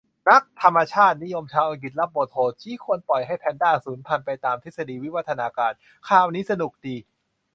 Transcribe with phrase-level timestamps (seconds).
[0.27, 5.71] นักธรรมชาตินิยมชาวอังกฤษรับบทโหด ชี้ควรปล่อยให้"แพนดา"สูญพันธุ์ไปตามทฤษฎีวิวัฒนาการ
[6.07, 6.95] ข่าวนี้สนุกดี